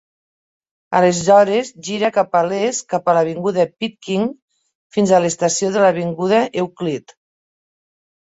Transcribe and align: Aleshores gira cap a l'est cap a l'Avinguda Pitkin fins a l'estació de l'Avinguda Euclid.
Aleshores 0.99 1.67
gira 1.87 2.09
cap 2.15 2.37
a 2.39 2.41
l'est 2.47 2.81
cap 2.93 3.11
a 3.13 3.15
l'Avinguda 3.17 3.65
Pitkin 3.83 4.23
fins 4.97 5.13
a 5.13 5.19
l'estació 5.27 5.69
de 5.77 5.85
l'Avinguda 5.85 6.41
Euclid. 6.63 7.15